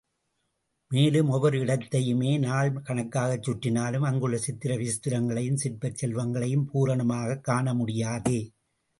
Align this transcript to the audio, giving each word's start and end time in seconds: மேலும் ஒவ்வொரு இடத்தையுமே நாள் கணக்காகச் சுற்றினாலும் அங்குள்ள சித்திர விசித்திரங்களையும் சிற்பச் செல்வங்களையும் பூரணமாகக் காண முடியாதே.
மேலும் 0.91 1.29
ஒவ்வொரு 1.29 1.57
இடத்தையுமே 1.59 2.39
நாள் 2.39 2.71
கணக்காகச் 2.71 3.43
சுற்றினாலும் 3.43 4.05
அங்குள்ள 4.05 4.37
சித்திர 4.37 4.75
விசித்திரங்களையும் 4.75 5.59
சிற்பச் 5.63 6.05
செல்வங்களையும் 6.05 6.65
பூரணமாகக் 6.73 7.43
காண 7.43 7.73
முடியாதே. 7.73 8.39